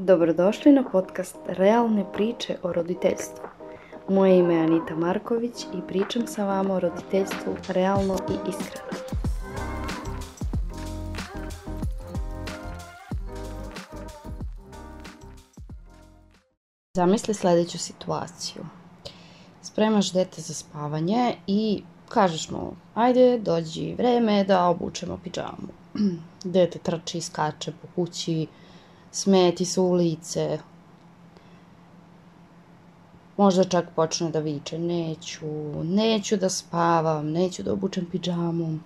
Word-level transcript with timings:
Dobrodošli 0.00 0.72
na 0.72 0.84
podcast 0.92 1.36
Realne 1.46 2.04
priče 2.12 2.56
o 2.62 2.72
roditeljstvu. 2.72 3.44
Moje 4.08 4.38
ime 4.38 4.54
je 4.54 4.62
Anita 4.62 4.96
Marković 4.96 5.64
i 5.74 5.86
pričam 5.88 6.26
sa 6.26 6.44
vama 6.44 6.74
o 6.74 6.80
roditeljstvu 6.80 7.56
realno 7.68 8.16
i 8.30 8.48
iskreno. 8.48 8.88
Zamisli 16.96 17.34
sljedeću 17.34 17.78
situaciju. 17.78 18.62
Spremaš 19.62 20.12
dete 20.12 20.40
za 20.40 20.54
spavanje 20.54 21.34
i 21.46 21.82
kažeš 22.08 22.50
mu, 22.50 22.72
ajde 22.94 23.38
dođi 23.38 23.94
vreme 23.94 24.44
da 24.44 24.66
obučemo 24.66 25.18
pidžamu. 25.24 25.68
Dete 26.44 26.78
trči, 26.78 27.20
skače 27.20 27.72
po 27.82 27.88
kući, 27.94 28.46
smeti 29.10 29.64
se 29.64 29.80
u 29.80 29.92
lice. 29.92 30.58
Možda 33.36 33.64
čak 33.64 33.84
počne 33.96 34.30
da 34.30 34.38
viče, 34.38 34.78
neću, 34.78 35.46
neću 35.84 36.36
da 36.36 36.48
spavam, 36.48 37.30
neću 37.30 37.62
da 37.62 37.72
obučem 37.72 38.06
pidžamu. 38.10 38.78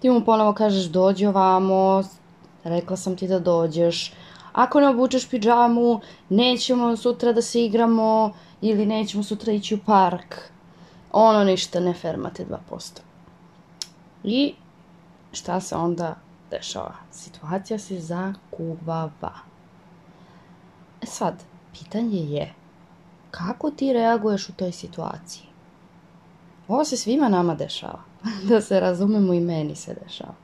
Ti 0.00 0.10
mu 0.10 0.24
ponovo 0.24 0.52
kažeš 0.52 0.84
dođi 0.84 1.26
ovamo, 1.26 2.02
rekla 2.64 2.96
sam 2.96 3.16
ti 3.16 3.28
da 3.28 3.38
dođeš. 3.38 4.12
Ako 4.52 4.80
ne 4.80 4.88
obučeš 4.88 5.28
pidžamu, 5.28 6.00
nećemo 6.28 6.96
sutra 6.96 7.32
da 7.32 7.42
se 7.42 7.64
igramo 7.64 8.32
ili 8.60 8.86
nećemo 8.86 9.22
sutra 9.22 9.52
ići 9.52 9.74
u 9.74 9.78
park. 9.86 10.50
Ono 11.12 11.44
ništa, 11.44 11.80
ne 11.80 11.94
fermate 11.94 12.46
2%. 12.70 13.00
I 14.24 14.54
šta 15.32 15.60
se 15.60 15.76
onda 15.76 16.25
dešava? 16.50 16.94
Situacija 17.10 17.78
se 17.78 18.00
zakuvava. 18.00 19.32
E 21.02 21.06
sad, 21.06 21.42
pitanje 21.72 22.20
je, 22.20 22.54
kako 23.30 23.70
ti 23.70 23.92
reaguješ 23.92 24.48
u 24.48 24.52
toj 24.52 24.72
situaciji? 24.72 25.46
Ovo 26.68 26.84
se 26.84 26.96
svima 26.96 27.28
nama 27.28 27.54
dešava. 27.54 28.00
da 28.48 28.60
se 28.60 28.80
razumemo 28.80 29.32
i 29.34 29.40
meni 29.40 29.76
se 29.76 29.96
dešava. 30.02 30.34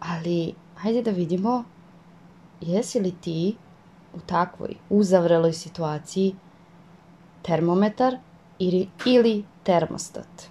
Ali, 0.00 0.54
hajde 0.76 1.02
da 1.02 1.10
vidimo, 1.10 1.64
jesi 2.60 3.00
li 3.00 3.14
ti 3.20 3.56
u 4.14 4.20
takvoj 4.20 4.74
uzavreloj 4.90 5.52
situaciji 5.52 6.34
termometar 7.42 8.16
ili, 8.58 8.88
ili 9.06 9.44
termostat? 9.62 10.48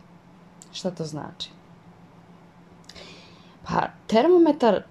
Šta 0.71 0.91
to 0.91 1.05
znači? 1.05 1.49
Pa 3.71 3.87
termometar, 4.07 4.83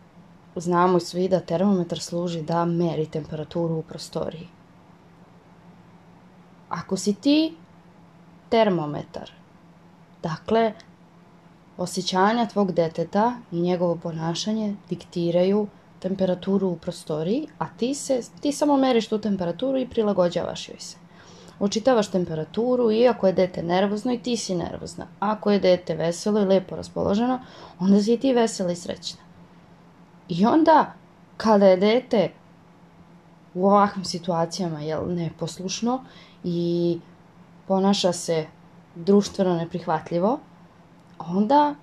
znamo 0.56 1.00
svi 1.00 1.28
da 1.28 1.40
termometar 1.40 2.00
služi 2.00 2.42
da 2.42 2.64
meri 2.64 3.06
temperaturu 3.06 3.78
u 3.78 3.82
prostoriji. 3.82 4.48
Ako 6.68 6.96
si 6.96 7.14
ti 7.14 7.54
termometar, 8.48 9.30
dakle, 10.22 10.72
osjećanja 11.76 12.46
tvog 12.46 12.72
deteta 12.72 13.34
i 13.52 13.60
njegovo 13.60 13.96
ponašanje 13.96 14.76
diktiraju 14.88 15.66
temperaturu 15.98 16.68
u 16.68 16.76
prostoriji, 16.76 17.46
a 17.58 17.66
ti, 17.76 17.94
se, 17.94 18.22
ti 18.40 18.52
samo 18.52 18.76
meriš 18.76 19.08
tu 19.08 19.18
temperaturu 19.18 19.78
i 19.78 19.88
prilagođavaš 19.88 20.68
joj 20.68 20.78
se. 20.78 20.96
Očitavaš 21.60 22.10
temperaturu 22.10 22.90
i 22.90 23.08
ako 23.08 23.26
je 23.26 23.32
dete 23.32 23.62
nervozno 23.62 24.12
i 24.12 24.18
ti 24.18 24.36
si 24.36 24.54
nervozna. 24.54 25.06
Ako 25.20 25.50
je 25.50 25.60
dete 25.60 25.94
veselo 25.94 26.40
i 26.40 26.44
lepo 26.44 26.76
raspoloženo, 26.76 27.40
onda 27.78 28.02
si 28.02 28.14
i 28.14 28.20
ti 28.20 28.32
vesela 28.32 28.72
i 28.72 28.76
srećna. 28.76 29.20
I 30.28 30.46
onda, 30.46 30.92
kada 31.36 31.66
je 31.66 31.76
dete 31.76 32.30
u 33.54 33.66
ovakvim 33.66 34.04
situacijama 34.04 34.80
jel, 34.80 35.14
neposlušno 35.14 36.04
i 36.44 36.98
ponaša 37.68 38.12
se 38.12 38.46
društveno 38.94 39.54
neprihvatljivo, 39.54 40.38
onda 41.18 41.74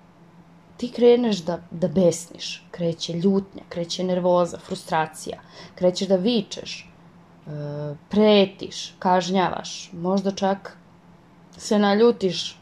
ti 0.76 0.92
kreneš 0.92 1.38
da, 1.38 1.58
da 1.70 1.88
besniš. 1.88 2.66
Kreće 2.70 3.12
ljutnja, 3.12 3.62
kreće 3.68 4.04
nervoza, 4.04 4.58
frustracija, 4.58 5.40
krećeš 5.74 6.08
da 6.08 6.16
vičeš, 6.16 6.90
pretiš, 8.08 8.94
kažnjavaš, 8.98 9.90
možda 9.92 10.30
čak 10.30 10.76
se 11.56 11.78
naljutiš 11.78 12.58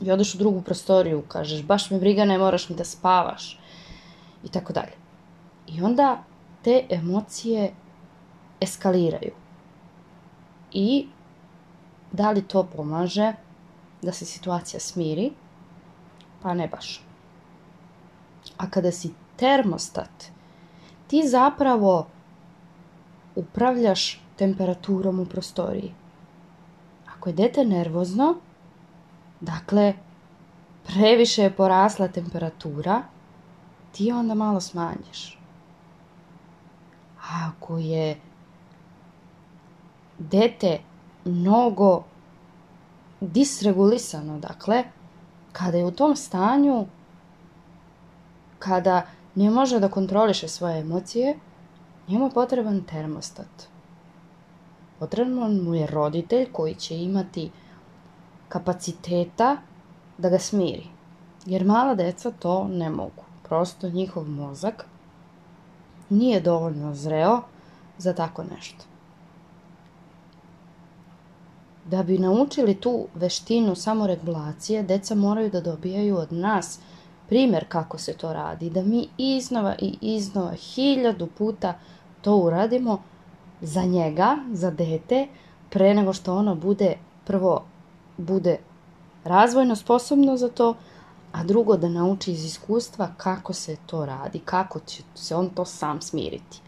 i 0.00 0.10
odeš 0.12 0.34
u 0.34 0.38
drugu 0.38 0.62
prostoriju, 0.62 1.22
kažeš 1.28 1.62
baš 1.62 1.90
me 1.90 1.98
briga, 1.98 2.24
ne 2.24 2.38
moraš 2.38 2.68
mi 2.68 2.76
da 2.76 2.84
spavaš 2.84 3.58
i 4.44 4.48
tako 4.48 4.72
dalje. 4.72 4.92
I 5.66 5.82
onda 5.82 6.22
te 6.62 6.86
emocije 6.90 7.72
eskaliraju. 8.60 9.32
I 10.72 11.06
da 12.12 12.30
li 12.30 12.42
to 12.42 12.64
pomaže 12.76 13.32
da 14.02 14.12
se 14.12 14.24
situacija 14.24 14.80
smiri? 14.80 15.32
Pa 16.42 16.54
ne 16.54 16.68
baš. 16.68 17.02
A 18.56 18.70
kada 18.70 18.92
si 18.92 19.14
termostat, 19.36 20.10
ti 21.08 21.28
zapravo 21.28 22.06
upravljaš 23.36 24.20
temperaturom 24.36 25.20
u 25.20 25.26
prostoriji. 25.26 25.94
Ako 27.16 27.28
je 27.28 27.32
dete 27.32 27.64
nervozno, 27.64 28.34
dakle, 29.40 29.94
previše 30.86 31.42
je 31.42 31.56
porasla 31.56 32.08
temperatura, 32.08 33.02
ti 33.92 34.12
onda 34.12 34.34
malo 34.34 34.60
smanjiš. 34.60 35.38
A 37.20 37.50
ako 37.50 37.78
je 37.78 38.20
dete 40.18 40.78
mnogo 41.24 42.04
disregulisano, 43.20 44.38
dakle, 44.38 44.84
kada 45.52 45.78
je 45.78 45.84
u 45.84 45.90
tom 45.90 46.16
stanju, 46.16 46.86
kada 48.58 49.06
ne 49.34 49.50
može 49.50 49.80
da 49.80 49.88
kontroliše 49.88 50.48
svoje 50.48 50.80
emocije, 50.80 51.38
njemu 52.08 52.24
je 52.24 52.30
potreban 52.30 52.82
termostat. 52.82 53.68
Potreban 54.98 55.60
mu 55.60 55.74
je 55.74 55.86
roditelj 55.86 56.52
koji 56.52 56.74
će 56.74 56.98
imati 57.02 57.50
kapaciteta 58.48 59.56
da 60.18 60.28
ga 60.28 60.38
smiri. 60.38 60.86
Jer 61.46 61.64
mala 61.64 61.94
deca 61.94 62.30
to 62.30 62.68
ne 62.68 62.90
mogu. 62.90 63.22
Prosto 63.42 63.88
njihov 63.88 64.28
mozak 64.28 64.86
nije 66.08 66.40
dovoljno 66.40 66.94
zreo 66.94 67.40
za 67.98 68.12
tako 68.12 68.44
nešto. 68.44 68.84
Da 71.84 72.02
bi 72.02 72.18
naučili 72.18 72.74
tu 72.74 73.06
veštinu 73.14 73.74
samoregulacije, 73.74 74.82
deca 74.82 75.14
moraju 75.14 75.50
da 75.50 75.60
dobijaju 75.60 76.16
od 76.16 76.32
nas 76.32 76.80
primjer 77.28 77.64
kako 77.68 77.98
se 77.98 78.12
to 78.12 78.32
radi. 78.32 78.70
Da 78.70 78.82
mi 78.82 79.08
iznova 79.18 79.74
i 79.78 79.98
iznova 80.00 80.52
hiljadu 80.52 81.26
puta 81.26 81.78
to 82.26 82.36
uradimo 82.36 83.02
za 83.60 83.82
njega, 83.82 84.36
za 84.52 84.70
dete, 84.70 85.26
pre 85.70 85.94
nego 85.94 86.12
što 86.12 86.34
ono 86.36 86.54
bude 86.54 86.96
prvo 87.24 87.64
bude 88.16 88.56
razvojno 89.24 89.76
sposobno 89.76 90.36
za 90.36 90.48
to, 90.48 90.74
a 91.32 91.44
drugo 91.44 91.76
da 91.76 91.88
nauči 91.88 92.32
iz 92.32 92.44
iskustva 92.44 93.08
kako 93.16 93.52
se 93.52 93.76
to 93.86 94.06
radi, 94.06 94.38
kako 94.38 94.80
će 94.80 95.02
se 95.14 95.36
on 95.36 95.50
to 95.50 95.64
sam 95.64 96.02
smiriti. 96.02 96.60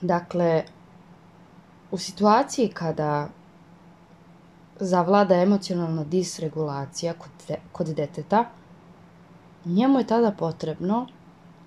Dakle, 0.00 0.64
u 1.90 1.98
situaciji 1.98 2.68
kada 2.68 3.28
zavlada 4.80 5.34
emocionalna 5.34 6.04
disregulacija 6.04 7.12
kod, 7.12 7.30
de, 7.48 7.56
kod 7.72 7.86
deteta, 7.86 8.44
njemu 9.64 9.98
je 9.98 10.06
tada 10.06 10.32
potrebno 10.32 11.06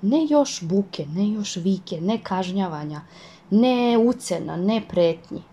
ne 0.03 0.25
još 0.29 0.61
buke, 0.61 1.05
ne 1.05 1.29
još 1.29 1.55
vike, 1.55 2.01
ne 2.01 2.19
kažnjavanja, 2.23 3.01
ne 3.49 3.97
ucena, 3.97 4.57
ne 4.57 4.81
pretnji. 4.89 5.43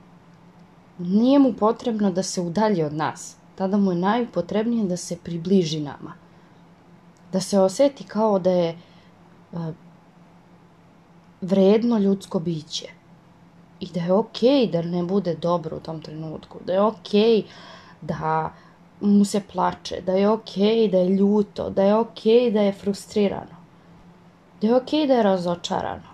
Nije 0.98 1.38
mu 1.38 1.52
potrebno 1.52 2.10
da 2.10 2.22
se 2.22 2.40
udalji 2.40 2.82
od 2.82 2.92
nas. 2.92 3.36
Tada 3.54 3.76
mu 3.76 3.92
je 3.92 3.98
najpotrebnije 3.98 4.84
da 4.84 4.96
se 4.96 5.16
približi 5.16 5.80
nama. 5.80 6.14
Da 7.32 7.40
se 7.40 7.60
oseti 7.60 8.04
kao 8.04 8.38
da 8.38 8.50
je 8.50 8.78
uh, 9.52 9.69
vredno 11.40 11.98
ljudsko 11.98 12.40
biće. 12.40 12.88
I 13.80 13.86
da 13.94 14.00
je 14.00 14.12
okej 14.12 14.66
okay 14.66 14.70
da 14.70 14.82
ne 14.82 15.02
bude 15.02 15.34
dobro 15.34 15.76
u 15.76 15.80
tom 15.80 16.02
trenutku. 16.02 16.58
Da 16.66 16.72
je 16.72 16.80
okej 16.80 17.36
okay 17.36 17.44
da 18.00 18.52
mu 19.00 19.25
se 19.25 19.40
plače. 19.52 20.00
Da 20.00 20.12
je 20.12 20.28
okej 20.28 20.62
okay 20.62 20.90
da 20.90 20.98
je 20.98 21.08
ljuto. 21.08 21.70
Da 21.70 21.82
je 21.82 21.94
okej 21.94 22.50
da 22.50 22.60
je 22.60 22.72
frustrirano 22.72 23.59
da 24.60 24.66
je 24.66 24.76
okej 24.76 25.06
da 25.06 25.14
je 25.14 25.22
razočarano. 25.22 26.10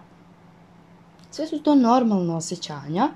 Sve 1.31 1.47
su 1.47 1.63
to 1.63 1.75
normalne 1.75 2.35
osjećanja 2.35 3.09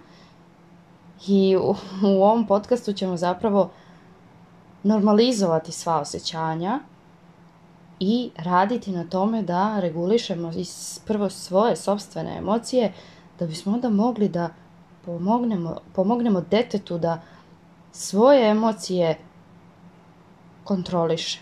i 1.26 1.56
u, 1.56 1.74
u 2.02 2.22
ovom 2.22 2.46
podcastu 2.46 2.92
ćemo 2.92 3.16
zapravo 3.16 3.70
normalizovati 4.82 5.72
sva 5.72 6.00
osjećanja 6.00 6.80
i 8.00 8.30
raditi 8.36 8.90
na 8.90 9.04
tome 9.04 9.42
da 9.42 9.80
regulišemo 9.80 10.52
prvo 11.06 11.30
svoje 11.30 11.76
sobstvene 11.76 12.36
emocije 12.38 12.92
da 13.38 13.46
bismo 13.46 13.72
onda 13.72 13.88
mogli 13.88 14.28
da 14.28 14.48
pomognemo, 15.04 15.76
pomognemo 15.94 16.40
detetu 16.40 16.98
da 16.98 17.20
svoje 17.92 18.50
emocije 18.50 19.18
kontroliše. 20.64 21.40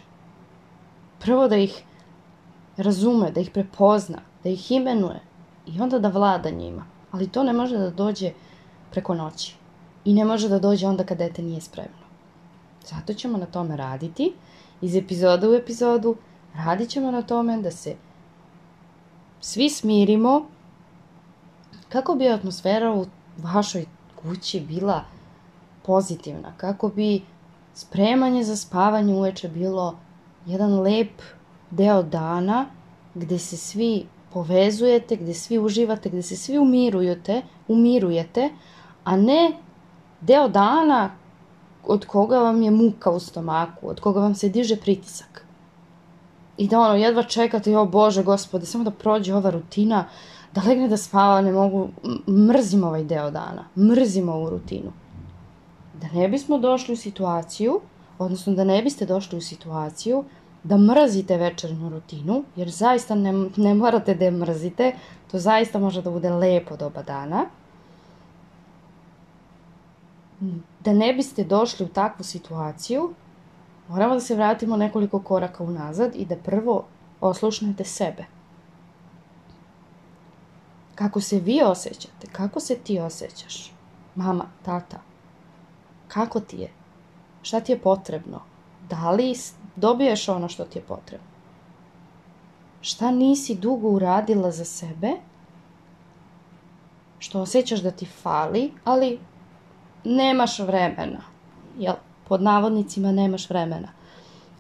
Prvo 1.18 1.48
da 1.48 1.56
ih 1.56 1.82
razume, 2.78 3.30
da 3.30 3.40
ih 3.40 3.50
prepozna, 3.50 4.18
da 4.44 4.50
ih 4.50 4.72
imenuje 4.72 5.20
i 5.66 5.80
onda 5.80 5.98
da 5.98 6.08
vlada 6.08 6.50
njima. 6.50 6.84
Ali 7.10 7.28
to 7.28 7.42
ne 7.42 7.52
može 7.52 7.78
da 7.78 7.90
dođe 7.90 8.32
preko 8.90 9.14
noći. 9.14 9.56
I 10.04 10.14
ne 10.14 10.24
može 10.24 10.48
da 10.48 10.58
dođe 10.58 10.86
onda 10.86 11.04
kad 11.04 11.18
dete 11.18 11.42
nije 11.42 11.60
spremno. 11.60 12.08
Zato 12.86 13.14
ćemo 13.14 13.38
na 13.38 13.46
tome 13.46 13.76
raditi. 13.76 14.32
Iz 14.80 14.96
epizoda 14.96 15.50
u 15.50 15.54
epizodu 15.54 16.16
radit 16.54 16.88
ćemo 16.88 17.10
na 17.10 17.22
tome 17.22 17.58
da 17.62 17.70
se 17.70 17.96
svi 19.40 19.70
smirimo 19.70 20.46
kako 21.88 22.14
bi 22.14 22.28
atmosfera 22.28 22.92
u 22.92 23.06
vašoj 23.38 23.86
kući 24.22 24.60
bila 24.60 25.04
pozitivna, 25.86 26.52
kako 26.56 26.88
bi 26.88 27.22
spremanje 27.74 28.44
za 28.44 28.56
spavanje 28.56 29.14
uveče 29.14 29.48
bilo 29.48 29.98
jedan 30.46 30.80
lep 30.80 31.22
deo 31.70 32.02
dana 32.02 32.66
gde 33.14 33.38
se 33.38 33.56
svi 33.56 34.06
povezujete, 34.32 35.16
gde 35.16 35.34
svi 35.34 35.58
uživate, 35.58 36.08
gde 36.08 36.22
se 36.22 36.36
svi 36.36 36.58
umirujete, 36.58 37.42
umirujete, 37.68 38.50
a 39.04 39.16
ne 39.16 39.52
deo 40.20 40.48
dana 40.48 41.10
od 41.84 42.06
koga 42.06 42.38
vam 42.38 42.62
je 42.62 42.70
muka 42.70 43.10
u 43.10 43.20
stomaku, 43.20 43.88
od 43.88 44.00
koga 44.00 44.20
vam 44.20 44.34
se 44.34 44.48
diže 44.48 44.76
pritisak. 44.76 45.44
I 46.56 46.68
da 46.68 46.80
ono, 46.80 46.94
jedva 46.94 47.22
čekate, 47.22 47.70
jo 47.70 47.84
Bože, 47.84 48.22
gospode, 48.22 48.66
samo 48.66 48.84
da 48.84 48.90
prođe 48.90 49.34
ova 49.34 49.50
rutina, 49.50 50.04
da 50.54 50.62
legne 50.66 50.88
da 50.88 50.96
spava, 50.96 51.40
ne 51.40 51.52
mogu, 51.52 51.88
mrzim 52.28 52.84
ovaj 52.84 53.04
deo 53.04 53.30
dana, 53.30 53.64
mrzim 53.76 54.28
ovu 54.28 54.50
rutinu. 54.50 54.92
Da 56.00 56.08
ne 56.12 56.28
bismo 56.28 56.58
došli 56.58 56.92
u 56.92 56.96
situaciju, 56.96 57.80
odnosno 58.18 58.54
da 58.54 58.64
ne 58.64 58.82
biste 58.82 59.06
došli 59.06 59.38
u 59.38 59.40
situaciju 59.40 60.24
da 60.68 60.76
mrazite 60.76 61.36
večernju 61.36 61.88
rutinu, 61.88 62.42
jer 62.56 62.70
zaista 62.70 63.14
ne, 63.14 63.32
ne 63.56 63.74
morate 63.74 64.14
da 64.14 64.24
je 64.24 64.30
mrzite, 64.30 64.92
to 65.30 65.38
zaista 65.38 65.78
može 65.78 66.02
da 66.02 66.10
bude 66.10 66.30
lepo 66.30 66.76
doba 66.76 67.02
dana, 67.02 67.44
da 70.84 70.92
ne 70.92 71.12
biste 71.14 71.44
došli 71.44 71.86
u 71.86 71.88
takvu 71.88 72.24
situaciju, 72.24 73.14
moramo 73.88 74.14
da 74.14 74.20
se 74.20 74.34
vratimo 74.34 74.76
nekoliko 74.76 75.22
koraka 75.22 75.64
unazad 75.64 76.16
i 76.16 76.26
da 76.26 76.36
prvo 76.36 76.84
oslušnete 77.20 77.84
sebe. 77.84 78.24
Kako 80.94 81.20
se 81.20 81.40
vi 81.40 81.62
osjećate, 81.62 82.26
kako 82.32 82.60
se 82.60 82.76
ti 82.76 82.98
osjećaš, 83.00 83.72
mama, 84.14 84.44
tata, 84.62 85.00
kako 86.08 86.40
ti 86.40 86.56
je, 86.56 86.70
šta 87.42 87.60
ti 87.60 87.72
je 87.72 87.80
potrebno, 87.80 88.40
da 88.90 89.10
li 89.10 89.34
dobiješ 89.78 90.28
ono 90.28 90.48
što 90.48 90.64
ti 90.64 90.78
je 90.78 90.82
potrebno. 90.82 91.26
Šta 92.80 93.10
nisi 93.10 93.54
dugo 93.54 93.88
uradila 93.88 94.50
za 94.50 94.64
sebe, 94.64 95.12
što 97.18 97.40
osjećaš 97.40 97.80
da 97.80 97.90
ti 97.90 98.06
fali, 98.06 98.72
ali 98.84 99.18
nemaš 100.04 100.58
vremena. 100.58 101.20
Jel, 101.78 101.94
pod 102.28 102.42
navodnicima 102.42 103.12
nemaš 103.12 103.50
vremena. 103.50 103.88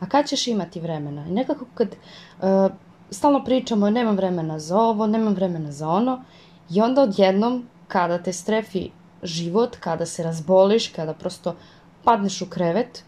A 0.00 0.08
kad 0.08 0.28
ćeš 0.28 0.46
imati 0.46 0.80
vremena? 0.80 1.26
I 1.26 1.30
nekako 1.30 1.64
kad 1.74 1.88
uh, 1.88 2.72
stalno 3.10 3.44
pričamo 3.44 3.90
nemam 3.90 4.16
vremena 4.16 4.58
za 4.58 4.78
ovo, 4.78 5.06
nemam 5.06 5.34
vremena 5.34 5.72
za 5.72 5.88
ono 5.88 6.24
i 6.70 6.80
onda 6.80 7.02
odjednom 7.02 7.68
kada 7.88 8.22
te 8.22 8.32
strefi 8.32 8.90
život, 9.22 9.76
kada 9.76 10.06
se 10.06 10.22
razboliš, 10.22 10.88
kada 10.88 11.14
prosto 11.14 11.56
padneš 12.04 12.42
u 12.42 12.46
krevet, 12.46 13.04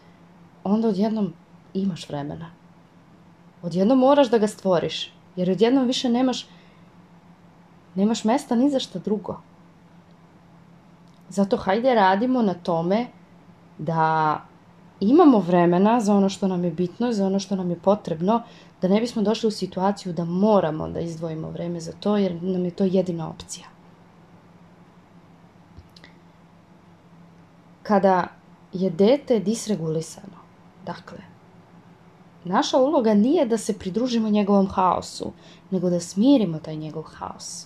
onda 0.63 0.87
odjednom 0.87 1.33
imaš 1.73 2.09
vremena. 2.09 2.51
Odjednom 3.61 3.99
moraš 3.99 4.29
da 4.29 4.37
ga 4.37 4.47
stvoriš, 4.47 5.13
jer 5.35 5.51
odjednom 5.51 5.87
više 5.87 6.09
nemaš 6.09 6.45
nemaš 7.95 8.23
mesta 8.23 8.55
ni 8.55 8.69
za 8.69 8.79
šta 8.79 8.99
drugo. 8.99 9.41
Zato 11.29 11.57
hajde 11.57 11.95
radimo 11.95 12.41
na 12.41 12.53
tome 12.53 13.07
da 13.77 14.41
imamo 14.99 15.39
vremena 15.39 15.99
za 15.99 16.15
ono 16.15 16.29
što 16.29 16.47
nam 16.47 16.63
je 16.63 16.71
bitno, 16.71 17.11
za 17.11 17.25
ono 17.25 17.39
što 17.39 17.55
nam 17.55 17.69
je 17.69 17.79
potrebno, 17.79 18.41
da 18.81 18.87
ne 18.87 18.99
bismo 18.99 19.21
došli 19.21 19.47
u 19.47 19.51
situaciju 19.51 20.13
da 20.13 20.25
moramo 20.25 20.89
da 20.89 20.99
izdvojimo 20.99 21.49
vreme 21.49 21.79
za 21.79 21.91
to, 21.99 22.17
jer 22.17 22.43
nam 22.43 22.65
je 22.65 22.71
to 22.71 22.83
jedina 22.83 23.29
opcija. 23.29 23.65
Kada 27.83 28.27
je 28.73 28.89
dete 28.89 29.39
disregulisano, 29.39 30.37
dakle, 30.85 31.17
naša 32.43 32.77
uloga 32.77 33.13
nije 33.13 33.45
da 33.45 33.57
se 33.57 33.79
pridružimo 33.79 34.29
njegovom 34.29 34.67
haosu, 34.67 35.31
nego 35.71 35.89
da 35.89 35.99
smirimo 35.99 36.59
taj 36.59 36.75
njegov 36.75 37.03
haos. 37.03 37.65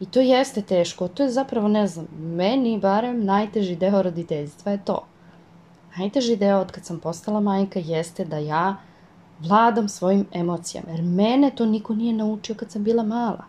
I 0.00 0.06
to 0.06 0.20
jeste 0.20 0.62
teško, 0.62 1.08
to 1.08 1.22
je 1.22 1.30
zapravo, 1.30 1.68
ne 1.68 1.86
znam, 1.86 2.06
meni 2.18 2.78
barem 2.78 3.24
najteži 3.24 3.76
deo 3.76 4.02
roditeljstva 4.02 4.72
je 4.72 4.84
to. 4.84 5.04
Najteži 5.96 6.36
deo 6.36 6.60
od 6.60 6.70
kad 6.70 6.84
sam 6.84 7.00
postala 7.00 7.40
majka 7.40 7.78
jeste 7.78 8.24
da 8.24 8.38
ja 8.38 8.76
vladam 9.40 9.88
svojim 9.88 10.26
emocijama, 10.32 10.90
jer 10.90 11.02
mene 11.02 11.50
to 11.50 11.66
niko 11.66 11.94
nije 11.94 12.12
naučio 12.12 12.54
kad 12.54 12.70
sam 12.70 12.84
bila 12.84 13.02
mala. 13.02 13.44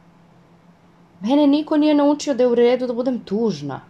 Mene 1.21 1.47
niko 1.47 1.77
nije 1.77 1.93
naučio 1.93 2.33
da 2.33 2.43
je 2.43 2.49
u 2.49 2.55
redu 2.55 2.87
da 2.87 2.93
budem 2.93 3.19
tužna, 3.19 3.81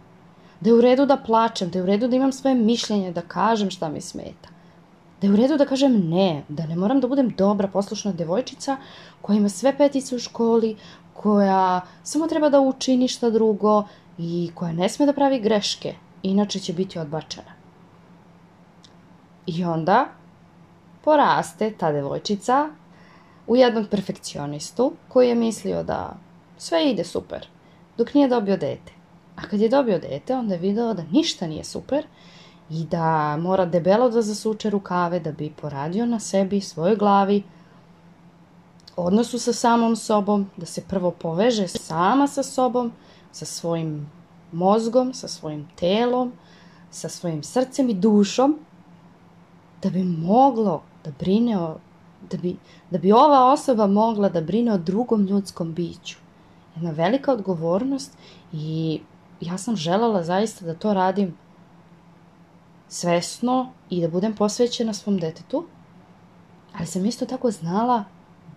da 0.60 0.70
je 0.70 0.74
u 0.74 0.80
redu 0.80 1.06
da 1.06 1.16
plačem, 1.16 1.70
da 1.70 1.78
je 1.78 1.82
u 1.82 1.86
redu 1.86 2.08
da 2.08 2.16
imam 2.16 2.32
svoje 2.32 2.54
mišljenje, 2.54 3.12
da 3.12 3.20
kažem 3.20 3.70
šta 3.70 3.88
mi 3.88 4.00
smeta. 4.00 4.48
Da 5.20 5.26
je 5.26 5.32
u 5.32 5.36
redu 5.36 5.56
da 5.56 5.66
kažem 5.66 6.08
ne, 6.08 6.44
da 6.48 6.66
ne 6.66 6.76
moram 6.76 7.00
da 7.00 7.08
budem 7.08 7.28
dobra, 7.38 7.68
poslušna 7.68 8.12
devojčica 8.12 8.76
koja 9.22 9.36
ima 9.36 9.48
sve 9.48 9.76
petice 9.76 10.16
u 10.16 10.18
školi, 10.18 10.76
koja 11.14 11.80
samo 12.02 12.26
treba 12.26 12.48
da 12.48 12.60
uči 12.60 12.96
ništa 12.96 13.30
drugo 13.30 13.84
i 14.18 14.50
koja 14.54 14.72
ne 14.72 14.88
sme 14.88 15.06
da 15.06 15.12
pravi 15.12 15.40
greške, 15.40 15.94
inače 16.22 16.60
će 16.60 16.72
biti 16.72 16.98
odbačena. 16.98 17.52
I 19.46 19.64
onda 19.64 20.06
poraste 21.04 21.72
ta 21.78 21.92
devojčica 21.92 22.68
u 23.46 23.56
jednog 23.56 23.88
perfekcionistu 23.88 24.92
koji 25.08 25.28
je 25.28 25.34
mislio 25.34 25.82
da 25.82 26.16
sve 26.58 26.90
ide 26.90 27.04
super, 27.04 27.46
dok 27.98 28.14
nije 28.14 28.28
dobio 28.28 28.56
dete. 28.56 28.92
A 29.36 29.42
kad 29.42 29.60
je 29.60 29.68
dobio 29.68 29.98
dete, 29.98 30.36
onda 30.36 30.54
je 30.54 30.60
video 30.60 30.94
da 30.94 31.02
ništa 31.10 31.46
nije 31.46 31.64
super 31.64 32.06
i 32.70 32.84
da 32.84 33.36
mora 33.36 33.66
debelo 33.66 34.08
da 34.10 34.22
zasuče 34.22 34.70
rukave 34.70 35.20
da 35.20 35.32
bi 35.32 35.52
poradio 35.60 36.06
na 36.06 36.20
sebi, 36.20 36.60
svojoj 36.60 36.96
glavi, 36.96 37.42
odnosu 38.96 39.38
sa 39.38 39.52
samom 39.52 39.96
sobom, 39.96 40.46
da 40.56 40.66
se 40.66 40.82
prvo 40.88 41.10
poveže 41.10 41.68
sama 41.68 42.26
sa 42.26 42.42
sobom, 42.42 42.92
sa 43.32 43.44
svojim 43.44 44.10
mozgom, 44.52 45.14
sa 45.14 45.28
svojim 45.28 45.68
telom, 45.76 46.32
sa 46.90 47.08
svojim 47.08 47.42
srcem 47.42 47.90
i 47.90 47.94
dušom, 47.94 48.58
da 49.82 49.90
bi 49.90 50.04
moglo 50.04 50.82
da 51.04 51.10
brine 51.18 51.58
o, 51.58 51.76
da 52.30 52.36
bi, 52.36 52.56
da 52.90 52.98
bi 52.98 53.12
ova 53.12 53.52
osoba 53.52 53.86
mogla 53.86 54.28
da 54.28 54.40
brine 54.40 54.72
o 54.72 54.78
drugom 54.78 55.26
ljudskom 55.26 55.74
biću. 55.74 56.18
Jedna 56.74 56.90
velika 56.90 57.32
odgovornost 57.32 58.16
i 58.52 59.00
ja 59.40 59.58
sam 59.58 59.76
želala 59.76 60.22
zaista 60.22 60.64
da 60.64 60.74
to 60.74 60.94
radim 60.94 61.36
svesno 62.90 63.72
i 63.90 64.00
da 64.00 64.08
budem 64.08 64.34
posvećena 64.34 64.92
svom 64.92 65.18
detetu, 65.18 65.64
ali 66.76 66.86
sam 66.86 67.06
isto 67.06 67.26
tako 67.26 67.50
znala 67.50 68.04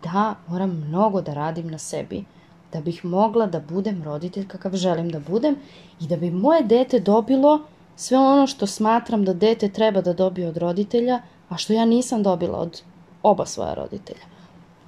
da 0.04 0.36
moram 0.48 0.84
mnogo 0.88 1.22
da 1.22 1.34
radim 1.34 1.68
na 1.68 1.78
sebi 1.78 2.26
da 2.74 2.82
bih 2.82 3.06
mogla 3.06 3.46
da 3.46 3.60
budem 3.60 4.04
roditelj 4.04 4.48
kakav 4.48 4.76
želim 4.76 5.10
da 5.10 5.20
budem 5.20 5.56
i 6.02 6.08
da 6.08 6.18
bi 6.18 6.32
moje 6.32 6.64
dete 6.64 7.00
dobilo 7.00 7.62
sve 7.96 8.18
ono 8.18 8.48
što 8.48 8.68
smatram 8.68 9.26
da 9.26 9.34
dete 9.34 9.70
treba 9.70 10.02
da 10.02 10.14
dobije 10.14 10.48
od 10.48 10.58
roditelja, 10.58 11.22
a 11.50 11.58
što 11.58 11.74
ja 11.74 11.86
nisam 11.86 12.24
dobila 12.24 12.60
od 12.60 12.82
oba 13.24 13.46
svoja 13.46 13.74
roditelja. 13.74 14.26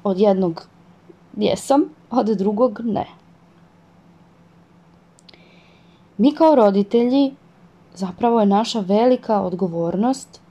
Od 0.03 0.19
jednog 0.19 0.67
jesam, 1.37 1.83
od 2.11 2.25
drugog 2.25 2.79
ne. 2.83 3.05
Mi 6.17 6.35
kao 6.35 6.55
roditelji 6.55 7.35
zapravo 7.95 8.39
je 8.39 8.45
naša 8.45 8.79
velika 8.79 9.41
odgovornost, 9.41 10.41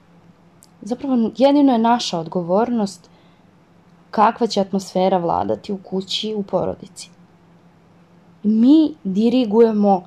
zapravo 0.82 1.30
jedino 1.36 1.72
je 1.72 1.78
naša 1.78 2.18
odgovornost 2.18 3.10
kakva 4.10 4.46
će 4.46 4.60
atmosfera 4.60 5.18
vladati 5.18 5.72
u 5.72 5.78
kući, 5.78 6.34
u 6.36 6.42
porodici. 6.42 7.10
Mi 8.42 8.94
dirigujemo 9.04 10.02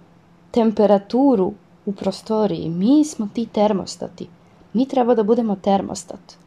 temperaturu 0.52 1.54
u 1.86 1.92
prostoriji, 1.94 2.70
mi 2.70 3.06
smo 3.06 3.28
ti 3.34 3.46
termostati. 3.46 4.30
Mi 4.74 4.88
treba 4.88 5.16
da 5.16 5.24
budemo 5.24 5.56
termostat. 5.56 6.38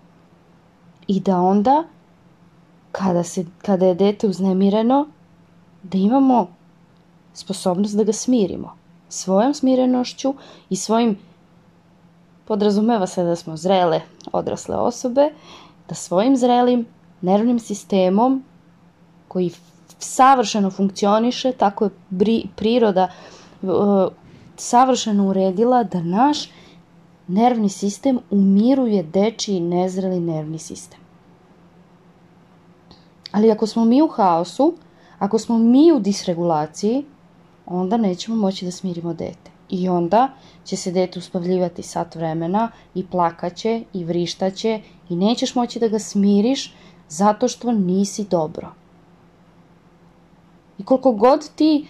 I 1.07 1.21
da 1.21 1.41
onda 1.41 1.85
kada, 2.93 3.23
se, 3.23 3.47
kada 3.63 3.87
je 3.87 3.95
dete 3.95 4.29
uznemireno, 4.29 5.07
da 5.83 5.99
imamo 5.99 6.47
sposobnost 7.35 7.97
da 7.97 8.05
ga 8.05 8.13
smirimo. 8.13 8.80
Svojom 9.11 9.55
smirenošću 9.55 10.35
i 10.71 10.77
svojim, 10.77 11.19
podrazumeva 12.45 13.07
se 13.07 13.25
da 13.25 13.37
smo 13.37 13.57
zrele 13.57 14.01
odrasle 14.33 14.77
osobe, 14.77 15.31
da 15.89 15.95
svojim 15.95 16.37
zrelim 16.37 16.87
nervnim 17.21 17.59
sistemom 17.59 18.45
koji 19.29 19.51
savršeno 19.99 20.71
funkcioniše, 20.71 21.53
tako 21.53 21.85
je 21.85 21.91
priroda 22.57 23.09
uh, 23.63 23.71
savršeno 24.57 25.29
uredila 25.29 25.85
da 25.85 26.03
naš 26.03 26.49
nervni 27.27 27.69
sistem 27.69 28.19
umiruje 28.31 29.03
dečiji 29.03 29.61
nezreli 29.61 30.21
nervni 30.21 30.59
sistem. 30.59 31.01
Ali 33.33 33.51
ako 33.51 33.67
smo 33.67 33.85
mi 33.85 34.03
u 34.03 34.09
haosu, 34.09 34.75
ako 35.19 35.39
smo 35.39 35.59
mi 35.59 35.93
u 35.93 36.01
disregulaciji, 36.01 37.05
onda 37.71 37.97
nećemo 37.97 38.37
moći 38.37 38.65
da 38.65 38.71
smirimo 38.71 39.15
dete. 39.15 39.51
I 39.69 39.89
onda 39.89 40.29
će 40.65 40.77
se 40.77 40.93
dete 40.93 41.19
uspavljivati 41.19 41.83
sat 41.83 42.15
vremena 42.15 42.71
i 42.95 43.07
plakaće 43.07 43.85
i 43.93 44.05
vrištaće 44.05 44.81
i 45.09 45.17
nećeš 45.17 45.55
moći 45.55 45.79
da 45.79 45.89
ga 45.89 45.99
smiriš 45.99 46.75
zato 47.09 47.49
što 47.49 47.73
nisi 47.73 48.25
dobro. 48.25 48.73
I 50.79 50.85
koliko 50.85 51.13
god 51.13 51.51
ti 51.55 51.87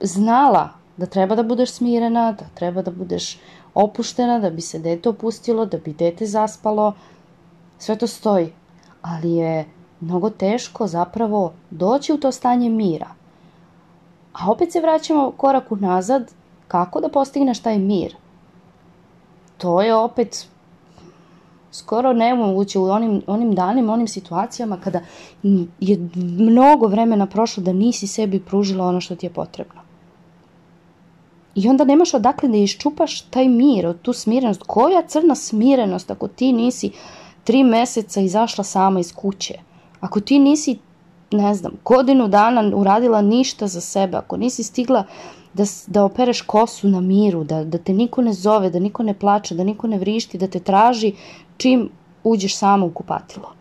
znala 0.00 0.68
da 0.96 1.06
treba 1.06 1.34
da 1.34 1.42
budeš 1.42 1.72
smirena, 1.72 2.32
da 2.32 2.44
treba 2.54 2.82
da 2.82 2.90
budeš 2.90 3.38
opuštena, 3.74 4.38
da 4.38 4.50
bi 4.50 4.60
se 4.60 4.78
dete 4.78 5.08
opustilo, 5.08 5.66
da 5.66 5.78
bi 5.78 5.92
dete 5.92 6.26
zaspalo, 6.26 6.92
sve 7.78 7.96
to 7.96 8.06
stoji. 8.06 8.52
Ali 9.02 9.32
je 9.32 9.64
mnogo 10.00 10.30
teško 10.30 10.86
zapravo 10.86 11.52
doći 11.70 12.12
u 12.12 12.18
to 12.18 12.32
stanje 12.32 12.70
mira. 12.70 13.17
A 14.32 14.50
opet 14.50 14.72
se 14.72 14.80
vraćamo 14.80 15.30
korak 15.30 15.72
unazad, 15.72 16.32
kako 16.68 17.00
da 17.00 17.08
postigneš 17.08 17.58
taj 17.58 17.78
mir? 17.78 18.14
To 19.58 19.82
je 19.82 19.94
opet 19.94 20.48
skoro 21.72 22.12
nemoguće 22.12 22.78
u 22.78 22.84
onim, 22.84 23.22
onim 23.26 23.54
danima, 23.54 23.92
onim 23.92 24.08
situacijama 24.08 24.76
kada 24.80 25.00
je 25.80 26.08
mnogo 26.14 26.86
vremena 26.86 27.26
prošlo 27.26 27.62
da 27.62 27.72
nisi 27.72 28.06
sebi 28.06 28.40
pružila 28.40 28.86
ono 28.86 29.00
što 29.00 29.16
ti 29.16 29.26
je 29.26 29.30
potrebno. 29.30 29.80
I 31.54 31.68
onda 31.68 31.84
nemaš 31.84 32.14
odakle 32.14 32.48
da 32.48 32.56
iščupaš 32.56 33.20
taj 33.20 33.48
mir, 33.48 33.94
tu 34.02 34.12
smirenost. 34.12 34.62
Koja 34.66 35.02
crna 35.06 35.34
smirenost 35.34 36.10
ako 36.10 36.28
ti 36.28 36.52
nisi 36.52 36.90
tri 37.44 37.64
meseca 37.64 38.20
izašla 38.20 38.64
sama 38.64 39.00
iz 39.00 39.12
kuće? 39.14 39.54
Ako 40.00 40.20
ti 40.20 40.38
nisi, 40.38 40.78
ne 41.30 41.54
znam, 41.54 41.72
godinu 41.84 42.28
dana 42.28 42.76
uradila 42.76 43.22
ništa 43.22 43.66
za 43.66 43.80
sebe, 43.80 44.16
ako 44.16 44.36
nisi 44.36 44.62
stigla 44.62 45.04
da, 45.54 45.64
da 45.86 46.04
opereš 46.04 46.40
kosu 46.42 46.88
na 46.88 47.00
miru, 47.00 47.44
da, 47.44 47.64
da 47.64 47.78
te 47.78 47.92
niko 47.92 48.22
ne 48.22 48.32
zove, 48.32 48.70
da 48.70 48.78
niko 48.78 49.02
ne 49.02 49.14
plače, 49.14 49.54
da 49.54 49.64
niko 49.64 49.86
ne 49.86 49.98
vrišti, 49.98 50.38
da 50.38 50.46
te 50.48 50.60
traži 50.60 51.14
čim 51.56 51.90
uđeš 52.24 52.56
samo 52.56 52.86
u 52.86 52.90
kupatilo. 52.90 53.52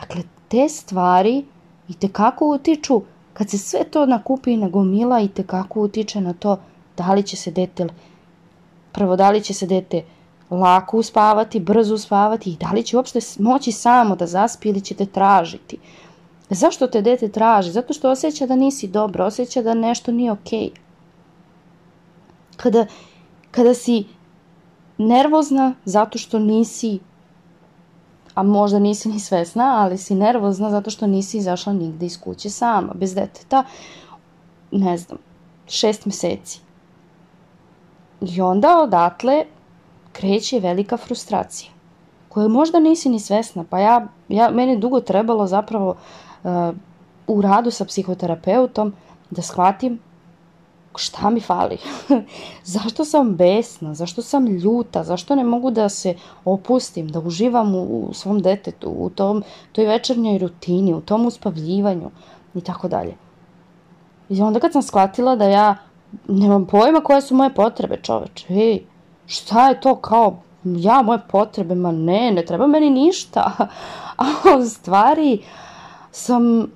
Dakle, 0.00 0.22
te 0.48 0.68
stvari 0.68 1.44
i 1.88 1.94
te 1.94 2.08
kako 2.08 2.46
utiču, 2.46 3.02
kad 3.32 3.50
se 3.50 3.58
sve 3.58 3.84
to 3.84 4.06
nakupi 4.06 4.52
i 4.52 4.56
nagomila 4.56 5.20
i 5.20 5.28
te 5.28 5.42
kako 5.42 5.80
utiče 5.80 6.20
na 6.20 6.32
to 6.32 6.58
da 6.96 7.14
li 7.14 7.22
će 7.22 7.36
se 7.36 7.50
dete, 7.50 7.86
prvo 8.92 9.16
da 9.16 9.30
li 9.30 9.40
će 9.40 9.54
se 9.54 9.66
dete 9.66 10.04
lako 10.50 10.98
uspavati, 10.98 11.60
brzo 11.60 11.94
uspavati 11.94 12.50
i 12.50 12.56
da 12.56 12.70
li 12.70 12.82
će 12.82 12.96
uopšte 12.96 13.18
moći 13.38 13.72
samo 13.72 14.16
da 14.16 14.26
zaspi 14.26 14.68
ili 14.68 14.80
će 14.80 14.94
te 14.94 15.06
tražiti. 15.06 15.78
Zašto 16.50 16.86
te 16.86 17.02
dete 17.02 17.28
traži? 17.28 17.72
Zato 17.72 17.92
što 17.92 18.10
osjeća 18.10 18.46
da 18.46 18.56
nisi 18.56 18.88
dobro, 18.88 19.24
osjeća 19.24 19.62
da 19.62 19.74
nešto 19.74 20.12
nije 20.12 20.32
okej. 20.32 20.60
Okay. 20.60 20.70
Kada, 22.56 22.86
kada 23.50 23.74
si 23.74 24.04
nervozna 24.98 25.74
zato 25.84 26.18
što 26.18 26.38
nisi, 26.38 26.98
a 28.34 28.42
možda 28.42 28.78
nisi 28.78 29.08
ni 29.08 29.20
svesna, 29.20 29.82
ali 29.82 29.98
si 29.98 30.14
nervozna 30.14 30.70
zato 30.70 30.90
što 30.90 31.06
nisi 31.06 31.38
izašla 31.38 31.72
nigde 31.72 32.06
iz 32.06 32.20
kuće 32.20 32.50
sama, 32.50 32.94
bez 32.94 33.14
deteta, 33.14 33.64
ne 34.70 34.98
znam, 34.98 35.18
šest 35.66 36.06
meseci. 36.06 36.60
I 38.20 38.40
onda 38.40 38.78
odatle 38.78 39.44
kreće 40.16 40.60
velika 40.60 40.96
frustracija 40.96 41.76
koju 42.36 42.48
možda 42.48 42.80
nisi 42.80 43.08
ni 43.08 43.20
svesna. 43.20 43.64
Pa 43.70 43.78
ja, 43.78 44.06
ja 44.28 44.50
meni 44.50 44.76
dugo 44.76 45.00
trebalo 45.00 45.46
zapravo 45.46 45.94
uh, 46.44 46.50
u 47.26 47.42
radu 47.42 47.70
sa 47.70 47.84
psihoterapeutom 47.84 48.92
da 49.30 49.42
shvatim 49.42 49.98
šta 50.96 51.30
mi 51.30 51.40
fali? 51.40 51.78
zašto 52.74 53.04
sam 53.04 53.34
besna? 53.36 53.94
Zašto 53.94 54.22
sam 54.22 54.46
ljuta? 54.46 55.04
Zašto 55.04 55.34
ne 55.34 55.44
mogu 55.44 55.70
da 55.70 55.88
se 55.88 56.14
opustim, 56.44 57.08
da 57.08 57.20
uživam 57.20 57.74
u, 57.74 58.06
u 58.10 58.14
svom 58.14 58.42
detetu, 58.42 58.90
u 58.90 59.10
tom, 59.10 59.42
toj 59.72 59.86
večernjoj 59.86 60.38
rutini, 60.38 60.94
u 60.94 61.00
tom 61.00 61.26
uspavljivanju 61.26 62.10
i 62.54 62.60
tako 62.60 62.88
dalje. 62.88 63.14
I 64.28 64.42
onda 64.42 64.60
kad 64.60 64.72
sam 64.72 64.82
shvatila 64.82 65.36
da 65.36 65.48
ja 65.48 65.76
nemam 66.28 66.66
pojma 66.66 67.00
koje 67.00 67.22
su 67.22 67.34
moje 67.34 67.54
potrebe, 67.54 67.96
čoveče, 68.02 68.46
ej, 68.54 68.82
šta 69.26 69.68
je 69.68 69.80
to 69.80 69.96
kao 69.96 70.38
ja, 70.64 71.02
moje 71.02 71.20
potrebe, 71.28 71.74
ma 71.74 71.92
ne, 71.92 72.30
ne 72.32 72.44
treba 72.44 72.66
meni 72.66 72.90
ništa. 72.90 73.52
A 74.16 74.56
u 74.58 74.64
stvari 74.64 75.42
sam 76.10 76.66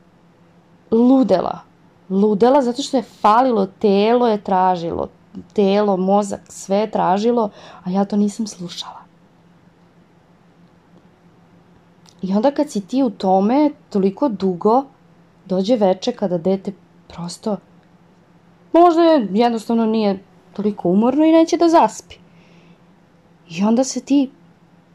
ludela 0.90 1.70
ludela 2.10 2.62
zato 2.62 2.82
što 2.82 2.96
je 2.96 3.02
falilo, 3.02 3.66
telo 3.66 4.28
je 4.28 4.44
tražilo, 4.44 5.08
telo, 5.52 5.96
mozak, 5.96 6.40
sve 6.48 6.76
je 6.76 6.90
tražilo, 6.90 7.50
a 7.84 7.90
ja 7.90 8.04
to 8.04 8.16
nisam 8.16 8.46
slušala. 8.46 9.00
I 12.22 12.34
onda 12.34 12.50
kad 12.50 12.70
si 12.70 12.80
ti 12.80 13.02
u 13.02 13.10
tome 13.10 13.70
toliko 13.90 14.28
dugo, 14.28 14.84
dođe 15.44 15.76
veče 15.76 16.12
kada 16.12 16.38
dete 16.38 16.72
prosto 17.08 17.56
možda 18.72 19.02
je, 19.02 19.28
jednostavno 19.32 19.86
nije 19.86 20.24
toliko 20.52 20.88
umorno 20.88 21.24
i 21.24 21.32
neće 21.32 21.56
da 21.56 21.68
zaspi. 21.68 22.16
I 23.50 23.64
onda 23.64 23.84
se 23.84 24.00
ti 24.00 24.30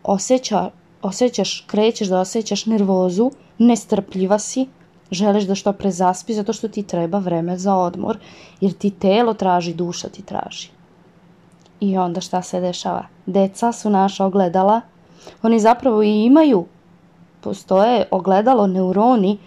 osjeća, 0.04 0.70
osjećaš, 1.02 1.64
krećeš 1.68 2.08
da 2.08 2.20
osjećaš 2.20 2.66
nervozu, 2.66 3.32
nestrpljiva 3.58 4.40
si, 4.40 4.68
želiš 5.12 5.44
da 5.44 5.56
što 5.56 5.74
pre 5.74 5.92
zaspi 5.92 6.34
zato 6.34 6.54
što 6.54 6.68
ti 6.68 6.84
treba 6.84 7.20
vreme 7.20 7.58
za 7.58 7.76
odmor, 7.76 8.18
jer 8.62 8.74
ti 8.74 8.90
telo 8.90 9.34
traži, 9.34 9.74
duša 9.74 10.10
ti 10.10 10.22
traži. 10.22 10.70
I 11.80 11.98
onda 11.98 12.22
šta 12.22 12.42
se 12.42 12.60
dešava? 12.60 13.06
Deca 13.26 13.72
su 13.72 13.90
naša 13.90 14.26
ogledala, 14.26 14.82
oni 15.42 15.60
zapravo 15.60 16.04
i 16.04 16.26
imaju, 16.26 16.66
postoje 17.42 18.08
ogledalo 18.12 18.68
neuroni 18.68 19.38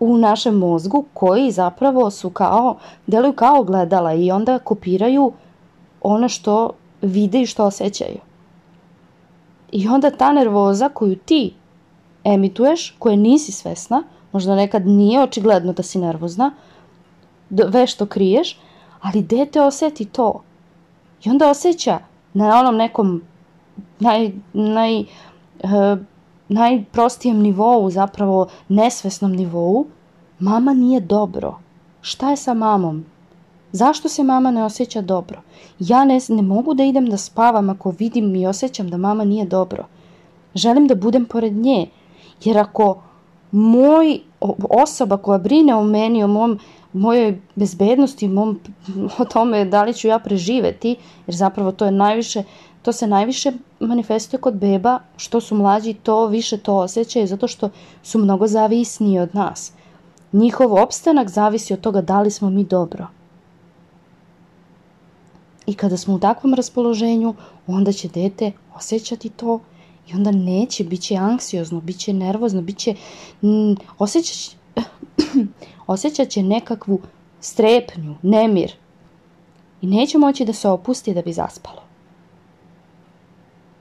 u 0.00 0.16
našem 0.16 0.54
mozgu 0.54 1.04
koji 1.14 1.50
zapravo 1.50 2.10
su 2.10 2.30
kao, 2.30 2.76
deluju 3.06 3.32
kao 3.32 3.60
ogledala 3.60 4.14
i 4.14 4.30
onda 4.30 4.58
kopiraju 4.58 5.32
ono 6.02 6.28
što 6.28 6.70
vide 7.02 7.40
i 7.40 7.46
što 7.46 7.64
osjećaju. 7.64 8.18
I 9.72 9.88
onda 9.88 10.10
ta 10.10 10.32
nervoza 10.32 10.88
koju 10.88 11.16
ti 11.16 11.54
emituješ, 12.24 12.96
koje 12.98 13.16
nisi 13.16 13.52
svesna, 13.52 14.02
Možda 14.32 14.56
nekad 14.56 14.86
nije 14.86 15.22
očigledno 15.22 15.72
da 15.72 15.82
si 15.82 15.98
nervozna, 15.98 16.52
vešto 17.50 18.06
kriješ, 18.06 18.58
ali 19.00 19.22
dete 19.22 19.62
oseti 19.62 20.04
to. 20.04 20.42
I 21.24 21.30
onda 21.30 21.50
osjeća 21.50 21.98
na 22.34 22.58
onom 22.60 22.76
nekom 22.76 23.22
naj, 23.98 24.32
naj, 24.52 25.00
uh, 25.00 25.98
najprostijem 26.48 27.38
nivou, 27.38 27.90
zapravo 27.90 28.48
nesvesnom 28.68 29.32
nivou, 29.32 29.86
mama 30.38 30.74
nije 30.74 31.00
dobro. 31.00 31.58
Šta 32.00 32.30
je 32.30 32.36
sa 32.36 32.54
mamom? 32.54 33.04
Zašto 33.72 34.08
se 34.08 34.22
mama 34.22 34.50
ne 34.50 34.64
osjeća 34.64 35.00
dobro? 35.00 35.42
Ja 35.78 36.04
ne, 36.04 36.18
ne 36.28 36.42
mogu 36.42 36.74
da 36.74 36.84
idem 36.84 37.06
da 37.06 37.16
spavam 37.16 37.70
ako 37.70 37.90
vidim 37.90 38.36
i 38.36 38.46
osjećam 38.46 38.90
da 38.90 38.96
mama 38.96 39.24
nije 39.24 39.46
dobro. 39.46 39.86
Želim 40.54 40.86
da 40.86 40.94
budem 40.94 41.24
pored 41.24 41.52
nje, 41.52 41.86
jer 42.44 42.58
ako 42.58 43.02
moj 43.50 44.20
osoba 44.70 45.16
koja 45.16 45.38
brine 45.38 45.74
o 45.74 45.84
meni, 45.84 46.24
o 46.24 46.26
mom, 46.26 46.58
mojoj 46.92 47.40
bezbednosti, 47.54 48.28
mom, 48.28 48.60
o 49.18 49.24
tome 49.24 49.64
da 49.64 49.82
li 49.84 49.94
ću 49.94 50.08
ja 50.08 50.18
preživeti, 50.18 50.96
jer 51.26 51.36
zapravo 51.36 51.72
to 51.72 51.84
je 51.84 51.90
najviše, 51.90 52.42
to 52.82 52.92
se 52.92 53.06
najviše 53.06 53.52
manifestuje 53.80 54.40
kod 54.40 54.54
beba, 54.54 54.98
što 55.16 55.40
su 55.40 55.54
mlađi 55.54 55.94
to 55.94 56.26
više 56.26 56.58
to 56.58 56.76
osjećaju, 56.76 57.26
zato 57.26 57.48
što 57.48 57.70
su 58.02 58.18
mnogo 58.18 58.46
zavisniji 58.46 59.18
od 59.18 59.34
nas. 59.34 59.72
Njihov 60.32 60.74
opstanak 60.74 61.28
zavisi 61.28 61.72
od 61.72 61.80
toga 61.80 62.00
da 62.00 62.20
li 62.20 62.30
smo 62.30 62.50
mi 62.50 62.64
dobro. 62.64 63.06
I 65.68 65.74
kada 65.74 65.96
smo 65.96 66.14
u 66.14 66.18
takvom 66.18 66.54
raspoloženju, 66.54 67.34
onda 67.66 67.92
će 67.92 68.08
dete 68.08 68.52
osjećati 68.74 69.28
to 69.28 69.60
I 70.08 70.14
onda 70.14 70.30
neće, 70.30 70.84
bit 70.84 71.00
će 71.00 71.16
anksiozno, 71.16 71.80
bit 71.80 71.98
će 71.98 72.12
nervozno, 72.12 72.62
bit 72.62 72.78
će, 72.78 72.94
osjećać, 73.98 74.56
osjećat 75.86 76.28
će 76.28 76.42
nekakvu 76.42 77.00
strepnju, 77.40 78.14
nemir. 78.22 78.72
I 79.82 79.86
neće 79.86 80.18
moći 80.18 80.44
da 80.44 80.52
se 80.52 80.68
opusti 80.68 81.14
da 81.14 81.22
bi 81.22 81.32
zaspalo. 81.32 81.82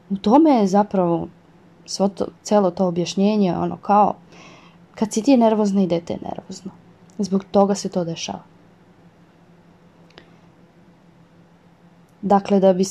U 0.10 0.18
tome 0.18 0.52
je 0.52 0.68
zapravo 0.68 1.28
svo 1.86 2.08
to, 2.08 2.26
celo 2.44 2.72
to 2.72 2.88
objašnjenje, 2.88 3.56
ono 3.58 3.78
kao, 3.78 4.16
kad 4.96 5.14
si 5.14 5.22
ti 5.22 5.38
nervozna 5.38 5.82
i 5.84 5.88
dete 5.88 6.14
je 6.14 6.20
nervozno. 6.22 6.72
Zbog 7.18 7.46
toga 7.52 7.76
se 7.76 7.90
to 7.90 8.04
dešava. 8.04 8.57
Dakle, 12.22 12.60
da 12.60 12.74
bi, 12.74 12.84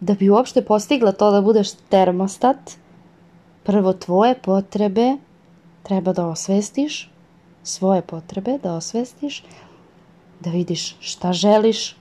da 0.00 0.14
bi 0.14 0.30
uopšte 0.30 0.64
postigla 0.64 1.12
to 1.12 1.30
da 1.30 1.40
budeš 1.40 1.72
termostat, 1.72 2.76
prvo 3.62 3.92
tvoje 3.92 4.34
potrebe 4.34 5.16
treba 5.82 6.12
da 6.12 6.26
osvestiš, 6.26 7.10
svoje 7.62 8.02
potrebe 8.02 8.58
da 8.62 8.74
osvestiš, 8.74 9.44
da 10.40 10.50
vidiš 10.50 10.96
šta 11.00 11.32
želiš, 11.32 11.96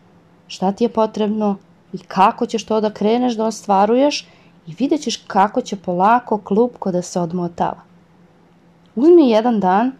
šta 0.47 0.71
ti 0.71 0.83
je 0.83 0.89
potrebno 0.89 1.57
i 1.93 1.97
kako 1.97 2.45
ćeš 2.45 2.65
to 2.65 2.81
da 2.81 2.93
kreneš 2.93 3.33
da 3.33 3.45
ostvaruješ 3.45 4.27
i 4.67 4.75
vidjet 4.79 5.01
ćeš 5.01 5.17
kako 5.27 5.61
će 5.61 5.75
polako 5.75 6.37
klupko 6.37 6.91
da 6.91 7.01
se 7.01 7.19
odmotava. 7.19 7.81
Uzmi 8.95 9.29
jedan 9.29 9.59
dan, 9.59 9.91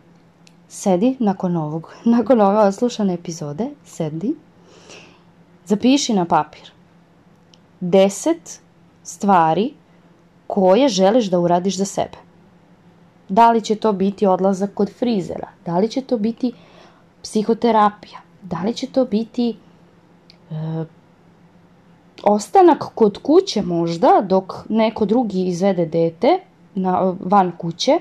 sedi 0.70 1.16
nakon 1.20 1.58
ovog, 1.58 1.94
nakon 2.16 2.42
ove 2.42 2.60
oslušane 2.60 3.14
epizode, 3.14 3.70
sedi, 3.86 4.36
zapiši 5.66 6.14
na 6.14 6.26
papir. 6.26 6.72
Deset 7.80 8.60
stvari 9.04 9.74
koje 10.48 10.90
želiš 10.90 11.26
da 11.26 11.40
uradiš 11.40 11.78
za 11.78 11.86
sebe. 11.86 12.18
Da 13.30 13.52
li 13.52 13.62
će 13.62 13.76
to 13.76 13.94
biti 13.94 14.28
odlazak 14.28 14.74
kod 14.74 14.92
frizera, 15.00 15.48
da 15.66 15.78
li 15.78 15.90
će 15.90 16.02
to 16.02 16.18
biti 16.18 16.52
psihoterapija, 17.24 18.20
da 18.42 18.62
li 18.66 18.74
će 18.74 18.88
to 18.88 19.06
biti 19.06 19.50
e, 19.50 19.56
ostanak 22.24 22.84
kod 22.96 23.18
kuće 23.18 23.62
možda 23.62 24.22
dok 24.22 24.54
neko 24.70 25.06
drugi 25.06 25.46
izvede 25.48 25.86
dete 25.86 26.40
na, 26.76 27.16
van 27.20 27.52
kuće, 27.58 28.00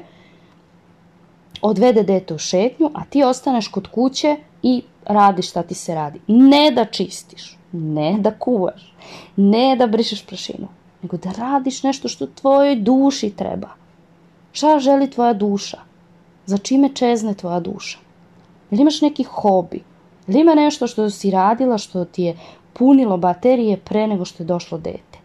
odvede 1.62 2.02
dete 2.02 2.34
u 2.34 2.38
šetnju, 2.38 2.90
a 2.94 3.04
ti 3.04 3.24
ostaneš 3.24 3.68
kod 3.68 3.86
kuće 3.86 4.36
i 4.62 4.82
radiš 5.06 5.50
šta 5.50 5.62
ti 5.62 5.74
se 5.74 5.94
radi. 5.94 6.20
Ne 6.26 6.70
da 6.70 6.84
čistiš, 6.84 7.58
ne 7.72 8.16
da 8.18 8.30
kuvaš, 8.38 8.94
ne 9.36 9.76
da 9.76 9.86
brišeš 9.86 10.26
prašinu, 10.26 10.68
nego 11.02 11.16
da 11.16 11.32
radiš 11.32 11.82
nešto 11.82 12.08
što 12.08 12.26
tvojoj 12.26 12.76
duši 12.76 13.30
treba. 13.30 13.68
Šta 14.52 14.78
želi 14.78 15.10
tvoja 15.10 15.32
duša? 15.32 15.78
Za 16.46 16.58
čime 16.58 16.88
čezne 16.94 17.34
tvoja 17.34 17.60
duša? 17.60 17.98
Ili 18.70 18.80
imaš 18.80 19.00
neki 19.00 19.24
hobi? 19.24 19.82
Ili 20.26 20.40
ima 20.40 20.54
nešto 20.54 20.86
što 20.86 21.10
si 21.10 21.30
radila, 21.30 21.78
što 21.78 22.04
ti 22.04 22.22
je 22.22 22.36
punilo 22.72 23.16
baterije 23.16 23.76
pre 23.76 24.06
nego 24.06 24.24
što 24.24 24.42
je 24.42 24.46
došlo 24.46 24.78
dete? 24.78 25.18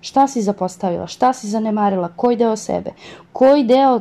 Šta 0.00 0.28
si 0.28 0.42
zapostavila? 0.42 1.06
Šta 1.06 1.32
si 1.32 1.48
zanemarila? 1.48 2.08
Koji 2.16 2.36
deo 2.36 2.56
sebe? 2.56 2.90
Koji 3.32 3.64
deo 3.64 4.00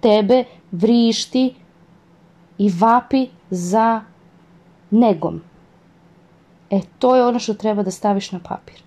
tebe 0.00 0.44
vrišti 0.72 1.54
i 2.58 2.70
vapi 2.78 3.28
za 3.50 4.00
negom? 4.92 5.40
E, 6.70 6.80
to 6.98 7.16
je 7.16 7.26
ono 7.26 7.38
što 7.38 7.54
treba 7.54 7.82
da 7.82 7.90
staviš 7.90 8.32
na 8.32 8.38
papir. 8.38 8.82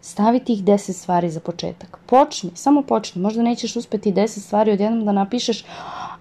Stavi 0.00 0.40
tih 0.44 0.64
10 0.64 0.92
stvari 0.92 1.30
za 1.30 1.40
početak. 1.40 1.98
Počni, 2.06 2.50
samo 2.54 2.82
počni. 2.82 3.22
Možda 3.22 3.42
nećeš 3.42 3.76
uspeti 3.76 4.12
10 4.12 4.26
stvari 4.26 4.72
odjednom 4.72 5.04
da 5.04 5.12
napišeš 5.12 5.64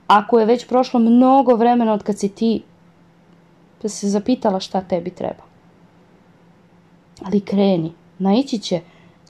ako 0.08 0.40
je 0.40 0.46
već 0.46 0.68
prošlo 0.68 1.00
mnogo 1.00 1.56
vremena 1.56 1.94
od 1.94 2.04
kad 2.04 2.20
si 2.20 2.30
ti 2.30 2.64
pa 3.82 3.90
se 3.90 4.10
zapitala 4.10 4.60
šta 4.60 4.82
tebi 4.82 5.10
treba. 5.10 5.44
Ali 7.26 7.40
kreni. 7.40 7.94
Naići 8.20 8.60
će 8.60 8.82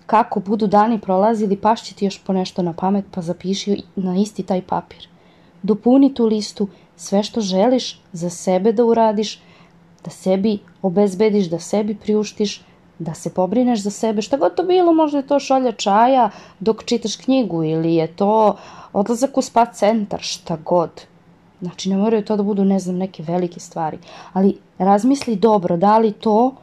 kako 0.05 0.39
budu 0.39 0.67
dani 0.67 1.01
prolazili, 1.01 1.57
pašće 1.57 1.95
ti 1.95 2.05
još 2.05 2.19
po 2.23 2.33
nešto 2.33 2.61
na 2.61 2.73
pamet, 2.73 3.05
pa 3.11 3.21
zapiši 3.21 3.81
na 3.95 4.17
isti 4.17 4.43
taj 4.43 4.61
papir. 4.61 5.07
Dopuni 5.63 6.13
tu 6.13 6.25
listu 6.25 6.67
sve 6.95 7.23
što 7.23 7.41
želiš 7.41 8.01
za 8.11 8.29
sebe 8.29 8.71
da 8.71 8.85
uradiš, 8.85 9.41
da 10.07 10.11
sebi 10.11 10.59
obezbediš, 10.81 11.49
da 11.51 11.59
sebi 11.59 11.95
priuštiš, 11.95 12.61
da 12.99 13.13
se 13.13 13.29
pobrineš 13.33 13.81
za 13.83 13.91
sebe, 13.91 14.21
šta 14.21 14.37
god 14.37 14.55
to 14.55 14.63
bilo, 14.63 14.93
možda 14.93 15.17
je 15.17 15.27
to 15.27 15.39
šolja 15.39 15.71
čaja 15.71 16.29
dok 16.59 16.83
čitaš 16.85 17.15
knjigu 17.15 17.63
ili 17.63 17.95
je 17.95 18.07
to 18.07 18.55
odlazak 18.93 19.37
u 19.37 19.41
spa 19.41 19.65
centar, 19.65 20.21
šta 20.21 20.57
god. 20.65 21.01
Znači, 21.61 21.89
ne 21.89 21.97
moraju 21.97 22.23
to 22.25 22.37
da 22.37 22.43
budu, 22.43 22.65
ne 22.65 22.79
znam, 22.79 22.97
neke 22.97 23.23
velike 23.23 23.59
stvari. 23.59 23.99
Ali 24.33 24.57
razmisli 24.77 25.35
dobro, 25.35 25.77
da 25.77 25.97
li 25.97 26.11
to 26.11 26.55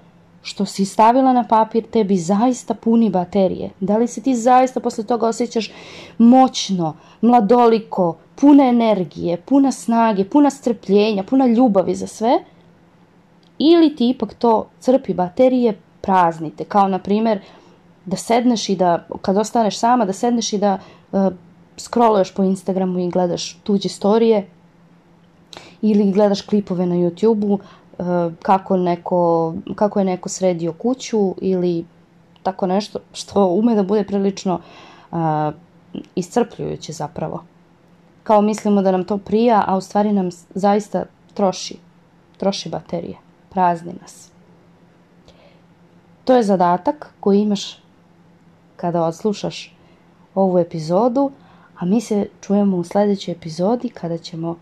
što 0.42 0.66
si 0.66 0.84
stavila 0.84 1.32
na 1.32 1.44
papir 1.48 1.84
tebi 1.90 2.16
zaista 2.16 2.74
puni 2.74 3.10
baterije? 3.10 3.70
Da 3.80 3.96
li 3.98 4.08
se 4.08 4.22
ti 4.22 4.34
zaista 4.36 4.80
posle 4.80 5.04
toga 5.04 5.28
osjećaš 5.28 5.70
moćno, 6.18 6.96
mladoliko, 7.20 8.16
puna 8.34 8.64
energije, 8.68 9.36
puna 9.36 9.72
snage, 9.72 10.24
puna 10.24 10.50
strpljenja, 10.50 11.22
puna 11.22 11.46
ljubavi 11.46 11.94
za 11.94 12.06
sve? 12.06 12.44
Ili 13.58 13.96
ti 13.96 14.08
ipak 14.08 14.34
to 14.34 14.66
crpi 14.80 15.14
baterije 15.14 15.78
praznite, 16.00 16.64
kao 16.64 16.88
na 16.88 16.98
primjer 16.98 17.40
da 18.04 18.16
sedneš 18.16 18.68
i 18.68 18.76
da, 18.76 19.06
kad 19.22 19.36
ostaneš 19.36 19.78
sama, 19.78 20.04
da 20.04 20.12
sedneš 20.12 20.52
i 20.52 20.58
da 20.58 20.78
uh, 21.12 21.32
scrolluješ 21.76 22.34
po 22.34 22.42
Instagramu 22.42 22.98
i 22.98 23.10
gledaš 23.10 23.54
tuđe 23.54 23.88
storije 23.88 24.46
ili 25.82 26.12
gledaš 26.12 26.42
klipove 26.42 26.86
na 26.86 26.94
YouTubeu 26.94 27.58
uh, 27.58 28.32
kako, 28.42 28.76
neko, 28.76 29.54
kako 29.74 29.98
je 29.98 30.04
neko 30.04 30.28
sredio 30.28 30.72
kuću 30.72 31.34
ili 31.40 31.84
tako 32.42 32.66
nešto 32.66 32.98
što 33.12 33.46
ume 33.46 33.74
da 33.74 33.82
bude 33.82 34.04
prilično 34.04 34.60
uh, 35.10 35.18
iscrpljujuće 36.14 36.92
zapravo. 36.92 37.44
Kao 38.22 38.42
mislimo 38.42 38.82
da 38.82 38.92
nam 38.92 39.04
to 39.04 39.18
prija, 39.18 39.64
a 39.66 39.76
u 39.76 39.80
stvari 39.80 40.12
nam 40.12 40.28
zaista 40.54 41.04
troši, 41.34 41.76
troši 42.36 42.68
baterije 42.68 43.24
prazni 43.54 43.92
nas. 44.00 44.30
To 46.24 46.36
je 46.36 46.42
zadatak 46.42 47.14
koji 47.20 47.40
imaš 47.40 47.78
kada 48.76 49.02
odslušaš 49.02 49.76
ovu 50.34 50.58
epizodu, 50.58 51.30
a 51.78 51.84
mi 51.84 52.00
se 52.00 52.26
čujemo 52.40 52.76
u 52.76 52.84
sledećoj 52.84 53.32
epizodi 53.32 53.88
kada 53.88 54.18
ćemo 54.18 54.56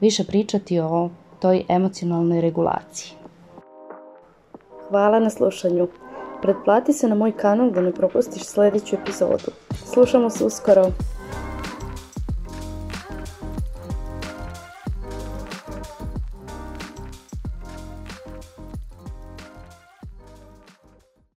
više 0.00 0.24
pričati 0.24 0.80
o 0.80 1.10
toj 1.40 1.64
emocionalnoj 1.68 2.40
regulaciji. 2.40 3.12
Hvala 4.88 5.20
na 5.20 5.30
slušanju. 5.30 5.88
Pretplati 6.42 6.92
se 6.92 7.08
na 7.08 7.14
moj 7.14 7.32
kanal 7.32 7.70
da 7.70 7.80
ne 7.80 7.92
propustiš 7.92 8.42
sledeću 8.44 8.96
epizodu. 8.96 9.50
Slušamo 9.92 10.30
se 10.30 10.44
uskoro. 10.44 10.90